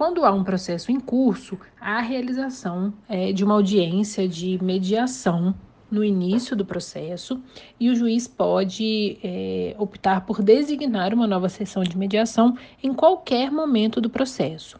Quando 0.02 0.24
há 0.24 0.32
um 0.32 0.42
processo 0.42 0.90
em 0.90 0.98
curso, 0.98 1.56
há 1.80 1.98
a 1.98 2.00
realização 2.00 2.92
é, 3.08 3.32
de 3.32 3.44
uma 3.44 3.54
audiência 3.54 4.26
de 4.26 4.58
mediação 4.60 5.54
no 5.88 6.02
início 6.02 6.56
do 6.56 6.64
processo 6.64 7.40
e 7.78 7.88
o 7.88 7.94
juiz 7.94 8.26
pode 8.26 9.16
é, 9.22 9.76
optar 9.78 10.22
por 10.22 10.42
designar 10.42 11.14
uma 11.14 11.28
nova 11.28 11.48
sessão 11.48 11.84
de 11.84 11.96
mediação 11.96 12.58
em 12.82 12.92
qualquer 12.92 13.52
momento 13.52 14.00
do 14.00 14.10
processo. 14.10 14.76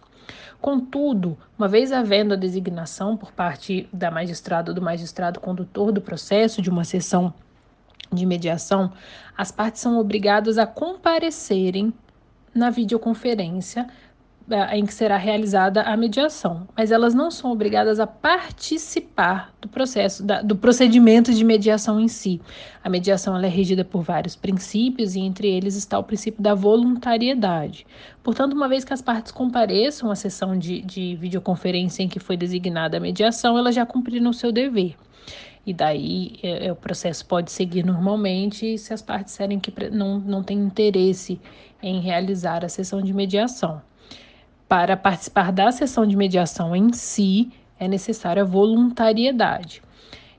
Contudo, 0.60 1.38
uma 1.56 1.68
vez 1.68 1.92
havendo 1.92 2.34
a 2.34 2.36
designação 2.36 3.16
por 3.16 3.30
parte 3.30 3.88
da 3.92 4.10
magistrada 4.10 4.72
ou 4.72 4.74
do 4.74 4.82
magistrado 4.82 5.38
condutor 5.38 5.92
do 5.92 6.00
processo 6.00 6.60
de 6.60 6.68
uma 6.68 6.82
sessão 6.82 7.32
de 8.12 8.26
mediação, 8.26 8.92
as 9.38 9.52
partes 9.52 9.82
são 9.82 10.00
obrigadas 10.00 10.58
a 10.58 10.66
comparecerem 10.66 11.94
na 12.52 12.70
videoconferência 12.70 13.86
em 14.72 14.84
que 14.84 14.92
será 14.92 15.16
realizada 15.16 15.82
a 15.82 15.96
mediação, 15.96 16.66
mas 16.76 16.90
elas 16.90 17.14
não 17.14 17.30
são 17.30 17.50
obrigadas 17.52 18.00
a 18.00 18.06
participar 18.06 19.52
do 19.60 19.68
processo, 19.68 20.24
da, 20.24 20.42
do 20.42 20.56
procedimento 20.56 21.32
de 21.32 21.44
mediação 21.44 22.00
em 22.00 22.08
si. 22.08 22.40
A 22.82 22.88
mediação 22.88 23.36
é 23.36 23.48
regida 23.48 23.84
por 23.84 24.02
vários 24.02 24.34
princípios 24.34 25.14
e 25.14 25.20
entre 25.20 25.48
eles 25.48 25.76
está 25.76 25.98
o 25.98 26.04
princípio 26.04 26.42
da 26.42 26.54
voluntariedade. 26.54 27.86
Portanto, 28.22 28.54
uma 28.54 28.68
vez 28.68 28.84
que 28.84 28.92
as 28.92 29.00
partes 29.00 29.32
compareçam 29.32 30.10
à 30.10 30.16
sessão 30.16 30.58
de, 30.58 30.82
de 30.82 31.14
videoconferência 31.16 32.02
em 32.02 32.08
que 32.08 32.18
foi 32.18 32.36
designada 32.36 32.96
a 32.96 33.00
mediação, 33.00 33.56
elas 33.56 33.74
já 33.74 33.86
cumpriram 33.86 34.30
o 34.30 34.34
seu 34.34 34.50
dever. 34.50 34.96
E 35.64 35.72
daí 35.72 36.40
é, 36.42 36.66
é, 36.66 36.72
o 36.72 36.76
processo 36.76 37.24
pode 37.24 37.52
seguir 37.52 37.84
normalmente 37.84 38.76
se 38.76 38.92
as 38.92 39.00
partes 39.00 39.32
disserem 39.32 39.60
que 39.60 39.72
não, 39.90 40.18
não 40.18 40.42
têm 40.42 40.58
interesse 40.58 41.40
em 41.80 42.00
realizar 42.00 42.64
a 42.64 42.68
sessão 42.68 43.00
de 43.00 43.12
mediação. 43.12 43.80
Para 44.72 44.96
participar 44.96 45.52
da 45.52 45.70
sessão 45.70 46.06
de 46.06 46.16
mediação 46.16 46.74
em 46.74 46.94
si, 46.94 47.52
é 47.78 47.86
necessária 47.86 48.42
voluntariedade. 48.42 49.82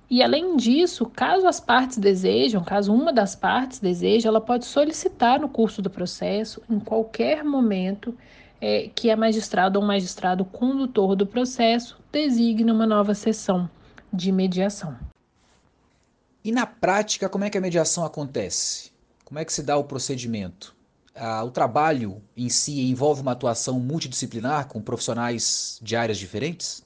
E 0.09 0.23
além 0.23 0.57
disso, 0.57 1.05
caso 1.05 1.45
as 1.45 1.59
partes 1.59 1.99
desejam, 1.99 2.63
caso 2.63 2.91
uma 2.91 3.13
das 3.13 3.35
partes 3.35 3.79
deseja, 3.79 4.29
ela 4.29 4.41
pode 4.41 4.65
solicitar 4.65 5.39
no 5.39 5.47
curso 5.47 5.83
do 5.83 5.89
processo, 5.91 6.63
em 6.67 6.79
qualquer 6.79 7.43
momento, 7.43 8.17
é, 8.59 8.89
que 8.95 9.11
a 9.11 9.15
magistrada 9.15 9.77
ou 9.77 9.85
magistrado 9.85 10.43
condutor 10.43 11.15
do 11.15 11.27
processo 11.27 12.01
designe 12.11 12.71
uma 12.71 12.87
nova 12.87 13.13
sessão 13.13 13.69
de 14.11 14.31
mediação. 14.31 14.97
E 16.43 16.51
na 16.51 16.65
prática, 16.65 17.29
como 17.29 17.43
é 17.43 17.51
que 17.51 17.57
a 17.59 17.61
mediação 17.61 18.03
acontece? 18.03 18.91
Como 19.23 19.37
é 19.37 19.45
que 19.45 19.53
se 19.53 19.61
dá 19.61 19.77
o 19.77 19.83
procedimento? 19.83 20.75
O 21.45 21.51
trabalho 21.51 22.21
em 22.35 22.49
si 22.49 22.89
envolve 22.89 23.21
uma 23.21 23.33
atuação 23.33 23.79
multidisciplinar 23.79 24.67
com 24.67 24.81
profissionais 24.81 25.79
de 25.81 25.95
áreas 25.95 26.17
diferentes? 26.17 26.83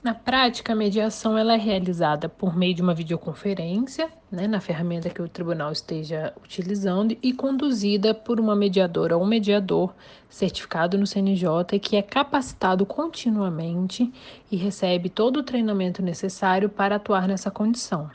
Na 0.00 0.14
prática, 0.14 0.72
a 0.72 0.76
mediação 0.76 1.36
ela 1.36 1.54
é 1.54 1.56
realizada 1.56 2.28
por 2.28 2.56
meio 2.56 2.72
de 2.72 2.80
uma 2.80 2.94
videoconferência, 2.94 4.08
né, 4.30 4.46
na 4.46 4.60
ferramenta 4.60 5.10
que 5.10 5.20
o 5.20 5.28
tribunal 5.28 5.72
esteja 5.72 6.32
utilizando, 6.42 7.16
e 7.20 7.32
conduzida 7.32 8.14
por 8.14 8.38
uma 8.38 8.54
mediadora 8.54 9.16
ou 9.16 9.24
um 9.24 9.26
mediador 9.26 9.92
certificado 10.28 10.96
no 10.96 11.06
CNJ 11.06 11.80
que 11.82 11.96
é 11.96 12.02
capacitado 12.02 12.86
continuamente 12.86 14.12
e 14.52 14.56
recebe 14.56 15.08
todo 15.08 15.38
o 15.38 15.42
treinamento 15.42 16.00
necessário 16.00 16.68
para 16.68 16.94
atuar 16.94 17.26
nessa 17.26 17.50
condição. 17.50 18.08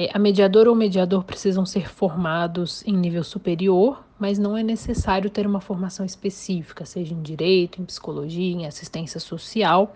É, 0.00 0.08
a 0.14 0.18
mediadora 0.18 0.70
ou 0.70 0.74
mediador 0.74 1.22
precisam 1.24 1.66
ser 1.66 1.90
formados 1.90 2.82
em 2.86 2.96
nível 2.96 3.22
superior, 3.22 4.02
mas 4.18 4.38
não 4.38 4.56
é 4.56 4.62
necessário 4.62 5.28
ter 5.28 5.46
uma 5.46 5.60
formação 5.60 6.06
específica, 6.06 6.86
seja 6.86 7.12
em 7.12 7.20
direito, 7.20 7.82
em 7.82 7.84
psicologia, 7.84 8.56
em 8.56 8.66
assistência 8.66 9.20
social. 9.20 9.94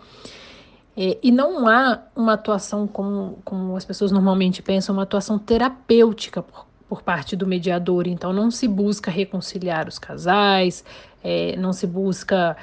É, 0.95 1.17
e 1.23 1.33
não 1.33 1.67
há 1.67 2.03
uma 2.15 2.35
atuação 2.35 2.87
como, 2.87 3.39
como 3.47 3.75
as 3.79 3.85
pessoas 3.87 4.13
normalmente 4.13 4.61
pensam, 4.61 4.95
uma 4.95 5.05
atuação 5.05 5.39
terapêutica 5.39 6.43
por, 6.43 6.67
por 6.87 7.01
parte 7.01 7.35
do 7.35 7.47
mediador. 7.47 8.07
Então, 8.07 8.31
não 8.31 8.51
se 8.51 8.69
busca 8.69 9.11
reconciliar 9.11 9.89
os 9.89 9.99
casais, 9.99 10.85
é, 11.23 11.57
não 11.57 11.73
se 11.73 11.87
busca 11.87 12.55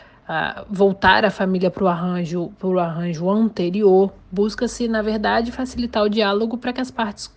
voltar 0.70 1.26
a 1.26 1.32
família 1.32 1.70
para 1.70 1.84
o 1.84 1.88
arranjo, 1.88 2.52
pro 2.58 2.80
arranjo 2.80 3.30
anterior. 3.30 4.14
Busca-se, 4.32 4.88
na 4.88 5.02
verdade, 5.02 5.52
facilitar 5.52 6.04
o 6.04 6.10
diálogo 6.10 6.58
para 6.58 6.74
que 6.74 6.82
as 6.82 6.92
partes 6.92 7.32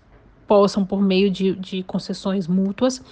possam, 0.47 0.85
por 0.85 1.01
meio 1.01 1.31
de, 1.31 1.55
de 1.55 1.83
concessões 1.83 2.47
mútuas, 2.47 3.03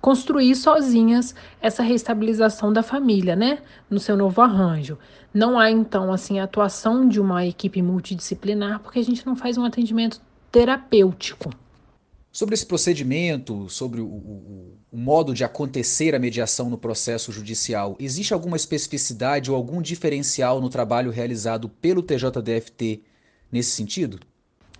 construir 0.00 0.54
sozinhas 0.54 1.34
essa 1.60 1.82
reestabilização 1.82 2.72
da 2.72 2.82
família, 2.82 3.36
né? 3.36 3.58
No 3.90 4.00
seu 4.00 4.16
novo 4.16 4.40
arranjo. 4.40 4.98
Não 5.32 5.58
há, 5.58 5.70
então, 5.70 6.12
assim, 6.12 6.40
a 6.40 6.44
atuação 6.44 7.06
de 7.06 7.20
uma 7.20 7.44
equipe 7.44 7.82
multidisciplinar, 7.82 8.80
porque 8.80 8.98
a 8.98 9.04
gente 9.04 9.26
não 9.26 9.36
faz 9.36 9.58
um 9.58 9.64
atendimento 9.64 10.20
terapêutico. 10.50 11.50
Sobre 12.30 12.54
esse 12.54 12.66
procedimento, 12.66 13.68
sobre 13.70 14.00
o, 14.00 14.06
o, 14.06 14.78
o, 14.92 14.96
modo 14.98 15.32
de 15.32 15.44
acontecer 15.44 16.14
a 16.14 16.18
mediação 16.18 16.68
no 16.68 16.76
processo 16.76 17.32
judicial, 17.32 17.96
existe 17.98 18.34
alguma 18.34 18.56
especificidade 18.56 19.50
ou 19.50 19.56
algum 19.56 19.80
diferencial 19.80 20.60
no 20.60 20.68
trabalho 20.68 21.10
realizado 21.10 21.68
pelo 21.68 22.02
TJDFT 22.02 23.02
nesse 23.50 23.70
sentido? 23.70 24.20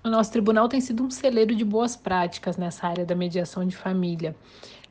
O 0.05 0.11
nosso 0.11 0.31
tribunal 0.31 0.69
tem 0.69 0.81
sido 0.81 1.03
um 1.03 1.11
celeiro 1.11 1.55
de 1.55 1.65
boas 1.65 1.97
práticas 1.97 2.57
nessa 2.57 2.87
área 2.87 3.05
da 3.05 3.15
mediação 3.15 3.67
de 3.67 3.77
família. 3.77 4.37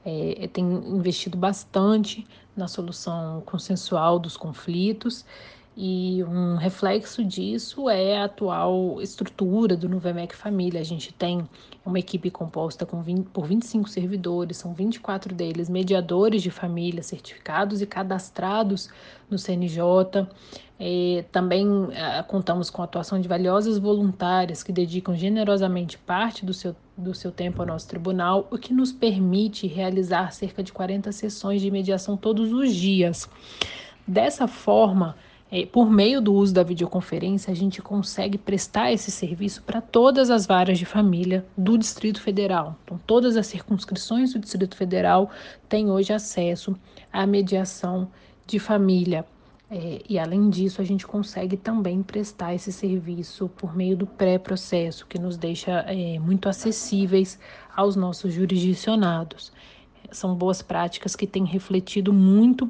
É, 0.03 0.47
tem 0.51 0.65
investido 0.65 1.37
bastante 1.37 2.25
na 2.55 2.67
solução 2.67 3.41
consensual 3.45 4.17
dos 4.17 4.35
conflitos 4.35 5.23
e 5.79 6.23
um 6.23 6.55
reflexo 6.55 7.23
disso 7.23 7.87
é 7.87 8.17
a 8.17 8.23
atual 8.23 8.99
estrutura 8.99 9.77
do 9.77 9.87
Nuvemec 9.87 10.35
Família. 10.35 10.81
A 10.81 10.83
gente 10.83 11.13
tem 11.13 11.47
uma 11.85 11.99
equipe 11.99 12.31
composta 12.31 12.83
com 12.83 13.03
20, 13.03 13.27
por 13.27 13.45
25 13.45 13.87
servidores, 13.87 14.57
são 14.57 14.73
24 14.73 15.35
deles 15.35 15.69
mediadores 15.69 16.41
de 16.41 16.49
família 16.49 17.03
certificados 17.03 17.79
e 17.79 17.85
cadastrados 17.85 18.89
no 19.29 19.37
CNJ. 19.37 20.27
É, 20.79 21.23
também 21.31 21.67
é, 21.91 22.23
contamos 22.23 22.71
com 22.71 22.81
a 22.81 22.85
atuação 22.85 23.21
de 23.21 23.27
valiosas 23.27 23.77
voluntárias 23.77 24.63
que 24.63 24.71
dedicam 24.71 25.15
generosamente 25.15 25.95
parte 25.95 26.43
do 26.43 26.55
seu, 26.55 26.75
do 26.97 27.13
seu 27.13 27.31
tempo 27.31 27.61
ao 27.61 27.67
nosso 27.67 27.87
tribunal, 27.87 28.47
o 28.49 28.57
que 28.57 28.73
nos 28.73 28.91
permite 28.91 29.67
realizar 29.67 30.31
cerca 30.31 30.63
de 30.63 30.73
40 30.73 31.11
sessões 31.11 31.61
de 31.61 31.69
mediação 31.69 32.17
todos 32.17 32.51
os 32.51 32.73
dias. 32.73 33.29
Dessa 34.07 34.47
forma, 34.47 35.15
por 35.71 35.89
meio 35.89 36.19
do 36.19 36.33
uso 36.33 36.53
da 36.53 36.61
videoconferência, 36.61 37.51
a 37.51 37.55
gente 37.55 37.81
consegue 37.81 38.37
prestar 38.37 38.91
esse 38.91 39.09
serviço 39.09 39.63
para 39.63 39.79
todas 39.79 40.29
as 40.29 40.45
varas 40.45 40.77
de 40.77 40.85
família 40.85 41.45
do 41.57 41.77
Distrito 41.77 42.21
Federal. 42.21 42.75
Então, 42.83 42.99
todas 43.07 43.37
as 43.37 43.47
circunscrições 43.47 44.33
do 44.33 44.39
Distrito 44.39 44.75
Federal 44.75 45.31
têm 45.69 45.89
hoje 45.89 46.11
acesso 46.11 46.75
à 47.11 47.25
mediação 47.25 48.09
de 48.45 48.59
família. 48.59 49.25
É, 49.69 50.01
e 50.07 50.19
além 50.19 50.49
disso, 50.49 50.81
a 50.81 50.85
gente 50.85 51.07
consegue 51.07 51.55
também 51.55 52.03
prestar 52.03 52.53
esse 52.53 52.71
serviço 52.71 53.49
por 53.49 53.75
meio 53.75 53.95
do 53.95 54.07
pré-processo, 54.07 55.05
que 55.07 55.19
nos 55.19 55.37
deixa 55.37 55.79
é, 55.87 56.19
muito 56.19 56.49
acessíveis 56.49 57.39
aos 57.75 57.95
nossos 57.95 58.33
jurisdicionados. 58.33 59.51
São 60.11 60.35
boas 60.35 60.61
práticas 60.61 61.15
que 61.15 61.27
têm 61.27 61.45
refletido 61.45 62.13
muito 62.13 62.69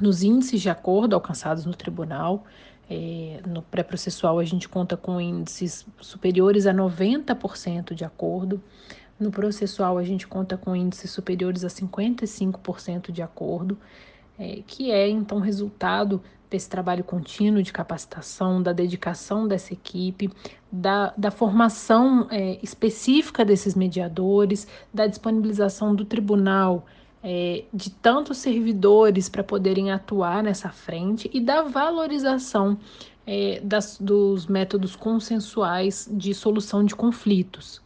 nos 0.00 0.22
índices 0.22 0.60
de 0.60 0.70
acordo 0.70 1.14
alcançados 1.14 1.64
no 1.64 1.74
tribunal, 1.74 2.44
é, 2.90 3.40
no 3.46 3.62
pré-processual 3.62 4.38
a 4.38 4.44
gente 4.44 4.68
conta 4.68 4.96
com 4.96 5.20
índices 5.20 5.86
superiores 6.00 6.66
a 6.66 6.72
90% 6.72 7.94
de 7.94 8.04
acordo. 8.04 8.62
No 9.20 9.30
processual 9.30 9.98
a 9.98 10.04
gente 10.04 10.26
conta 10.26 10.56
com 10.56 10.74
índices 10.74 11.10
superiores 11.10 11.64
a 11.64 11.68
55% 11.68 13.10
de 13.10 13.20
acordo, 13.20 13.76
é, 14.38 14.62
que 14.66 14.90
é 14.90 15.08
então 15.08 15.40
resultado 15.40 16.22
desse 16.48 16.68
trabalho 16.70 17.04
contínuo 17.04 17.62
de 17.62 17.72
capacitação, 17.72 18.62
da 18.62 18.72
dedicação 18.72 19.46
dessa 19.46 19.74
equipe, 19.74 20.30
da, 20.72 21.12
da 21.16 21.30
formação 21.30 22.26
é, 22.30 22.58
específica 22.62 23.44
desses 23.44 23.74
mediadores, 23.74 24.66
da 24.94 25.06
disponibilização 25.06 25.94
do 25.94 26.06
tribunal 26.06 26.86
é, 27.22 27.64
de 27.72 27.90
tantos 27.90 28.38
servidores 28.38 29.28
para 29.28 29.42
poderem 29.42 29.90
atuar 29.90 30.42
nessa 30.42 30.70
frente 30.70 31.30
e 31.32 31.40
da 31.40 31.62
valorização 31.62 32.78
é, 33.26 33.60
das, 33.60 33.98
dos 34.00 34.46
métodos 34.46 34.96
consensuais 34.96 36.08
de 36.10 36.32
solução 36.32 36.84
de 36.84 36.94
conflitos. 36.94 37.82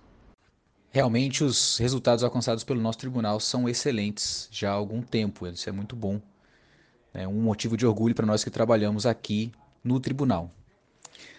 Realmente, 0.91 1.43
os 1.43 1.79
resultados 1.79 2.23
alcançados 2.23 2.65
pelo 2.65 2.81
nosso 2.81 2.99
tribunal 2.99 3.41
são 3.41 3.69
excelentes 3.69 4.47
já 4.51 4.71
há 4.71 4.75
algum 4.75 5.01
tempo. 5.01 5.47
Isso 5.47 5.69
é 5.69 5.73
muito 5.73 5.97
bom. 5.97 6.21
É 7.15 7.27
um 7.27 7.41
motivo 7.41 7.77
de 7.77 7.87
orgulho 7.87 8.15
para 8.15 8.27
nós 8.27 8.45
que 8.45 8.51
trabalhamos 8.51 9.07
aqui 9.07 9.51
no 9.83 9.99
tribunal. 9.99 10.51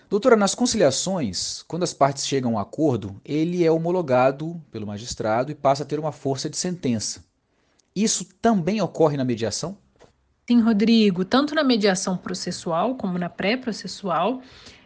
Doutora, 0.09 0.35
nas 0.35 0.53
conciliações, 0.53 1.63
quando 1.63 1.83
as 1.83 1.93
partes 1.93 2.27
chegam 2.27 2.51
a 2.51 2.53
um 2.55 2.59
acordo, 2.59 3.19
ele 3.23 3.63
é 3.63 3.71
homologado 3.71 4.61
pelo 4.71 4.85
magistrado 4.85 5.51
e 5.51 5.55
passa 5.55 5.83
a 5.83 5.85
ter 5.85 5.99
uma 5.99 6.11
força 6.11 6.49
de 6.49 6.57
sentença. 6.57 7.23
Isso 7.95 8.25
também 8.41 8.81
ocorre 8.81 9.17
na 9.17 9.23
mediação? 9.23 9.77
Sim, 10.47 10.61
Rodrigo, 10.61 11.23
tanto 11.23 11.55
na 11.55 11.63
mediação 11.63 12.17
processual 12.17 12.95
como 12.95 13.17
na 13.17 13.29
pré-processual, 13.29 14.41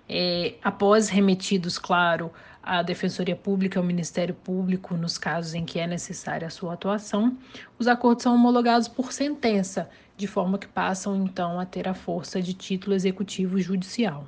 é, 0.08 0.56
após 0.62 1.10
remetidos, 1.10 1.80
claro, 1.80 2.32
à 2.62 2.84
Defensoria 2.84 3.36
Pública, 3.36 3.80
ao 3.80 3.86
Ministério 3.86 4.36
Público, 4.36 4.96
nos 4.96 5.18
casos 5.18 5.54
em 5.54 5.66
que 5.66 5.80
é 5.80 5.88
necessária 5.88 6.48
a 6.48 6.52
sua 6.52 6.74
atuação, 6.74 7.38
os 7.80 7.88
acordos 7.88 8.24
são 8.24 8.36
homologados 8.36 8.88
por 8.88 9.12
sentença, 9.12 9.90
de 10.16 10.28
forma 10.28 10.58
que 10.58 10.68
passam 10.68 11.16
então 11.16 11.60
a 11.60 11.66
ter 11.66 11.88
a 11.88 11.94
força 11.94 12.42
de 12.42 12.54
título 12.54 12.96
executivo 12.96 13.60
judicial. 13.60 14.28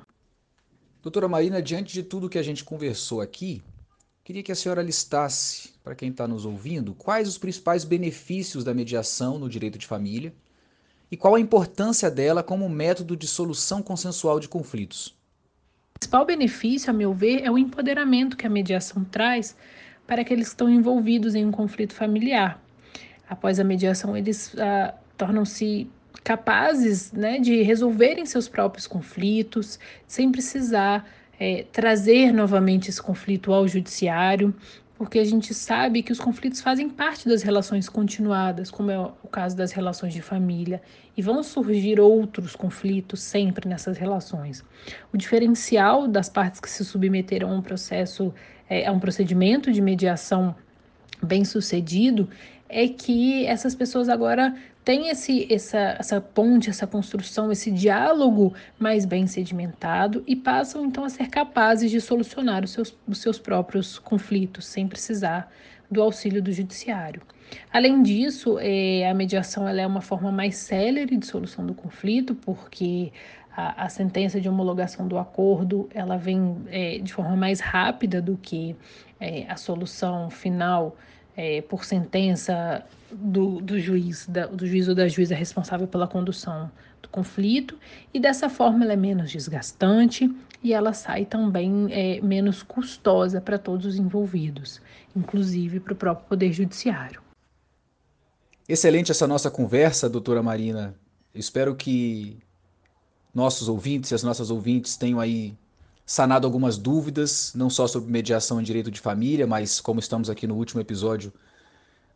Doutora 1.02 1.28
Marina, 1.28 1.62
diante 1.62 1.92
de 1.92 2.02
tudo 2.02 2.28
que 2.28 2.38
a 2.38 2.42
gente 2.42 2.64
conversou 2.64 3.20
aqui, 3.20 3.62
Queria 4.30 4.44
que 4.44 4.52
a 4.52 4.54
senhora 4.54 4.80
listasse, 4.80 5.70
para 5.82 5.92
quem 5.92 6.10
está 6.10 6.28
nos 6.28 6.46
ouvindo, 6.46 6.94
quais 6.94 7.26
os 7.26 7.36
principais 7.36 7.82
benefícios 7.82 8.62
da 8.62 8.72
mediação 8.72 9.40
no 9.40 9.48
direito 9.48 9.76
de 9.76 9.88
família 9.88 10.32
e 11.10 11.16
qual 11.16 11.34
a 11.34 11.40
importância 11.40 12.08
dela 12.08 12.40
como 12.40 12.68
método 12.68 13.16
de 13.16 13.26
solução 13.26 13.82
consensual 13.82 14.38
de 14.38 14.46
conflitos? 14.46 15.08
O 15.96 15.98
principal 15.98 16.24
benefício, 16.24 16.90
a 16.90 16.92
meu 16.92 17.12
ver, 17.12 17.42
é 17.42 17.50
o 17.50 17.58
empoderamento 17.58 18.36
que 18.36 18.46
a 18.46 18.48
mediação 18.48 19.02
traz 19.02 19.56
para 20.06 20.20
aqueles 20.20 20.46
que 20.46 20.52
estão 20.52 20.70
envolvidos 20.70 21.34
em 21.34 21.44
um 21.44 21.50
conflito 21.50 21.92
familiar. 21.92 22.62
Após 23.28 23.58
a 23.58 23.64
mediação, 23.64 24.16
eles 24.16 24.56
ah, 24.60 24.94
tornam-se 25.18 25.90
capazes 26.22 27.10
né, 27.10 27.40
de 27.40 27.62
resolverem 27.62 28.24
seus 28.24 28.48
próprios 28.48 28.86
conflitos, 28.86 29.76
sem 30.06 30.30
precisar 30.30 31.04
é, 31.40 31.64
trazer 31.72 32.32
novamente 32.32 32.90
esse 32.90 33.00
conflito 33.00 33.50
ao 33.54 33.66
judiciário, 33.66 34.54
porque 34.98 35.18
a 35.18 35.24
gente 35.24 35.54
sabe 35.54 36.02
que 36.02 36.12
os 36.12 36.20
conflitos 36.20 36.60
fazem 36.60 36.90
parte 36.90 37.26
das 37.26 37.42
relações 37.42 37.88
continuadas, 37.88 38.70
como 38.70 38.90
é 38.90 39.00
o 39.00 39.28
caso 39.28 39.56
das 39.56 39.72
relações 39.72 40.12
de 40.12 40.20
família, 40.20 40.82
e 41.16 41.22
vão 41.22 41.42
surgir 41.42 41.98
outros 41.98 42.54
conflitos 42.54 43.20
sempre 43.22 43.66
nessas 43.66 43.96
relações. 43.96 44.62
O 45.10 45.16
diferencial 45.16 46.06
das 46.06 46.28
partes 46.28 46.60
que 46.60 46.68
se 46.68 46.84
submeteram 46.84 47.50
a 47.50 47.54
um 47.54 47.62
processo, 47.62 48.34
é, 48.68 48.86
a 48.86 48.92
um 48.92 49.00
procedimento 49.00 49.72
de 49.72 49.80
mediação 49.80 50.54
bem 51.22 51.46
sucedido, 51.46 52.28
é 52.68 52.86
que 52.86 53.46
essas 53.46 53.74
pessoas 53.74 54.10
agora 54.10 54.54
têm 54.90 55.08
esse, 55.08 55.46
essa, 55.48 55.96
essa 56.00 56.20
ponte, 56.20 56.68
essa 56.68 56.84
construção, 56.84 57.52
esse 57.52 57.70
diálogo 57.70 58.52
mais 58.76 59.04
bem 59.04 59.24
sedimentado 59.24 60.24
e 60.26 60.34
passam 60.34 60.84
então 60.84 61.04
a 61.04 61.08
ser 61.08 61.28
capazes 61.28 61.92
de 61.92 62.00
solucionar 62.00 62.64
os 62.64 62.72
seus, 62.72 62.98
os 63.06 63.18
seus 63.18 63.38
próprios 63.38 64.00
conflitos 64.00 64.66
sem 64.66 64.88
precisar 64.88 65.48
do 65.88 66.02
auxílio 66.02 66.42
do 66.42 66.50
judiciário. 66.50 67.22
Além 67.72 68.02
disso, 68.02 68.58
é, 68.58 69.08
a 69.08 69.14
mediação 69.14 69.68
ela 69.68 69.80
é 69.80 69.86
uma 69.86 70.00
forma 70.00 70.32
mais 70.32 70.56
célere 70.56 71.16
de 71.16 71.24
solução 71.24 71.64
do 71.64 71.72
conflito, 71.72 72.34
porque 72.34 73.12
a, 73.56 73.84
a 73.84 73.88
sentença 73.88 74.40
de 74.40 74.48
homologação 74.48 75.06
do 75.06 75.16
acordo 75.18 75.88
ela 75.94 76.16
vem 76.16 76.56
é, 76.66 76.98
de 76.98 77.12
forma 77.12 77.36
mais 77.36 77.60
rápida 77.60 78.20
do 78.20 78.36
que 78.36 78.74
é, 79.20 79.46
a 79.48 79.54
solução 79.54 80.28
final 80.30 80.96
é, 81.36 81.62
por 81.62 81.84
sentença 81.84 82.84
do, 83.10 83.60
do 83.60 83.78
juiz, 83.78 84.26
da, 84.26 84.46
do 84.46 84.66
juiz 84.66 84.88
ou 84.88 84.94
da 84.94 85.08
juíza 85.08 85.34
responsável 85.34 85.86
pela 85.86 86.06
condução 86.06 86.70
do 87.02 87.08
conflito, 87.08 87.78
e 88.12 88.20
dessa 88.20 88.48
forma 88.48 88.84
ela 88.84 88.92
é 88.92 88.96
menos 88.96 89.30
desgastante 89.30 90.30
e 90.62 90.72
ela 90.72 90.92
sai 90.92 91.24
também 91.24 91.88
é, 91.90 92.20
menos 92.20 92.62
custosa 92.62 93.40
para 93.40 93.58
todos 93.58 93.86
os 93.86 93.96
envolvidos, 93.96 94.80
inclusive 95.16 95.80
para 95.80 95.92
o 95.92 95.96
próprio 95.96 96.28
Poder 96.28 96.52
Judiciário. 96.52 97.22
Excelente 98.68 99.10
essa 99.10 99.26
nossa 99.26 99.50
conversa, 99.50 100.08
doutora 100.08 100.42
Marina. 100.42 100.94
espero 101.34 101.74
que 101.74 102.38
nossos 103.34 103.68
ouvintes 103.68 104.10
e 104.10 104.14
as 104.14 104.22
nossas 104.22 104.50
ouvintes 104.50 104.96
tenham 104.96 105.18
aí 105.18 105.54
sanado 106.04 106.46
algumas 106.46 106.76
dúvidas, 106.76 107.52
não 107.54 107.70
só 107.70 107.86
sobre 107.86 108.10
mediação 108.10 108.60
em 108.60 108.64
direito 108.64 108.90
de 108.90 109.00
família, 109.00 109.46
mas 109.46 109.80
como 109.80 110.00
estamos 110.00 110.28
aqui 110.28 110.46
no 110.46 110.56
último 110.56 110.80
episódio 110.80 111.32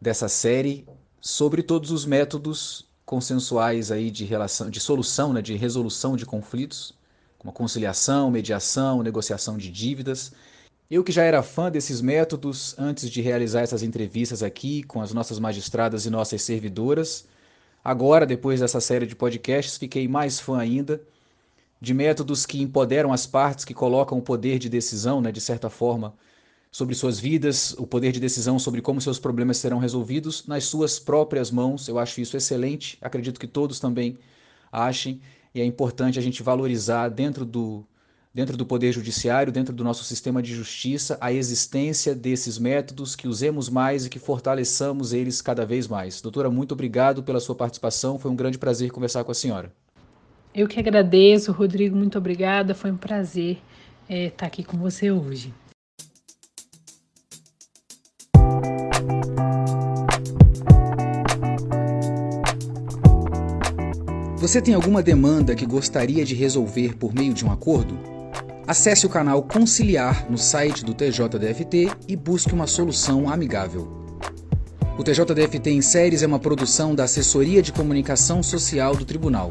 dessa 0.00 0.28
série, 0.28 0.86
sobre 1.20 1.62
todos 1.62 1.90
os 1.90 2.04
métodos 2.04 2.86
consensuais 3.06 3.90
aí 3.90 4.10
de 4.10 4.24
relação, 4.24 4.68
de 4.68 4.80
solução, 4.80 5.32
né, 5.32 5.40
de 5.40 5.54
resolução 5.56 6.16
de 6.16 6.26
conflitos, 6.26 6.94
como 7.38 7.52
conciliação, 7.52 8.30
mediação, 8.30 9.02
negociação 9.02 9.56
de 9.56 9.70
dívidas. 9.70 10.32
Eu 10.90 11.04
que 11.04 11.12
já 11.12 11.22
era 11.22 11.42
fã 11.42 11.70
desses 11.70 12.00
métodos 12.00 12.74
antes 12.78 13.08
de 13.10 13.20
realizar 13.20 13.62
essas 13.62 13.82
entrevistas 13.82 14.42
aqui 14.42 14.82
com 14.82 15.00
as 15.00 15.12
nossas 15.12 15.38
magistradas 15.38 16.04
e 16.04 16.10
nossas 16.10 16.42
servidoras, 16.42 17.26
agora 17.82 18.26
depois 18.26 18.60
dessa 18.60 18.80
série 18.80 19.06
de 19.06 19.14
podcasts 19.14 19.78
fiquei 19.78 20.08
mais 20.08 20.40
fã 20.40 20.58
ainda 20.58 21.00
de 21.84 21.92
métodos 21.92 22.46
que 22.46 22.62
empoderam 22.62 23.12
as 23.12 23.26
partes, 23.26 23.64
que 23.64 23.74
colocam 23.74 24.18
o 24.18 24.22
poder 24.22 24.58
de 24.58 24.68
decisão, 24.70 25.20
né, 25.20 25.30
de 25.30 25.40
certa 25.40 25.68
forma, 25.68 26.14
sobre 26.72 26.94
suas 26.94 27.20
vidas, 27.20 27.74
o 27.78 27.86
poder 27.86 28.10
de 28.10 28.18
decisão 28.18 28.58
sobre 28.58 28.80
como 28.80 29.00
seus 29.00 29.18
problemas 29.18 29.58
serão 29.58 29.78
resolvidos 29.78 30.46
nas 30.46 30.64
suas 30.64 30.98
próprias 30.98 31.50
mãos. 31.50 31.86
Eu 31.86 31.98
acho 31.98 32.20
isso 32.20 32.36
excelente, 32.36 32.98
acredito 33.00 33.38
que 33.38 33.46
todos 33.46 33.78
também 33.78 34.18
achem, 34.72 35.20
e 35.54 35.60
é 35.60 35.64
importante 35.64 36.18
a 36.18 36.22
gente 36.22 36.42
valorizar 36.42 37.10
dentro 37.10 37.44
do, 37.44 37.84
dentro 38.32 38.56
do 38.56 38.66
Poder 38.66 38.90
Judiciário, 38.90 39.52
dentro 39.52 39.74
do 39.74 39.84
nosso 39.84 40.04
sistema 40.04 40.42
de 40.42 40.54
justiça, 40.54 41.18
a 41.20 41.32
existência 41.32 42.14
desses 42.14 42.58
métodos, 42.58 43.14
que 43.14 43.28
usemos 43.28 43.68
mais 43.68 44.06
e 44.06 44.10
que 44.10 44.18
fortaleçamos 44.18 45.12
eles 45.12 45.42
cada 45.42 45.66
vez 45.66 45.86
mais. 45.86 46.20
Doutora, 46.20 46.50
muito 46.50 46.72
obrigado 46.72 47.22
pela 47.22 47.40
sua 47.40 47.54
participação, 47.54 48.18
foi 48.18 48.30
um 48.30 48.36
grande 48.36 48.58
prazer 48.58 48.90
conversar 48.90 49.22
com 49.22 49.30
a 49.30 49.34
senhora. 49.34 49.83
Eu 50.54 50.68
que 50.68 50.78
agradeço, 50.78 51.50
Rodrigo, 51.50 51.96
muito 51.96 52.16
obrigada. 52.16 52.76
Foi 52.76 52.92
um 52.92 52.96
prazer 52.96 53.58
é, 54.08 54.26
estar 54.26 54.46
aqui 54.46 54.62
com 54.62 54.78
você 54.78 55.10
hoje. 55.10 55.52
Você 64.36 64.62
tem 64.62 64.74
alguma 64.74 65.02
demanda 65.02 65.56
que 65.56 65.66
gostaria 65.66 66.24
de 66.24 66.36
resolver 66.36 66.96
por 66.96 67.12
meio 67.12 67.34
de 67.34 67.44
um 67.44 67.50
acordo? 67.50 67.98
Acesse 68.64 69.06
o 69.06 69.10
canal 69.10 69.42
Conciliar 69.42 70.30
no 70.30 70.38
site 70.38 70.84
do 70.84 70.94
TJDFT 70.94 71.88
e 72.06 72.14
busque 72.14 72.54
uma 72.54 72.68
solução 72.68 73.28
amigável. 73.28 73.88
O 74.96 75.02
TJDFT 75.02 75.70
em 75.70 75.82
Séries 75.82 76.22
é 76.22 76.26
uma 76.28 76.38
produção 76.38 76.94
da 76.94 77.04
Assessoria 77.04 77.60
de 77.60 77.72
Comunicação 77.72 78.40
Social 78.40 78.94
do 78.94 79.04
Tribunal. 79.04 79.50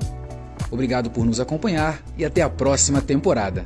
Obrigado 0.73 1.11
por 1.11 1.23
nos 1.23 1.39
acompanhar 1.39 2.01
e 2.17 2.25
até 2.25 2.41
a 2.41 2.49
próxima 2.49 2.99
temporada. 2.99 3.63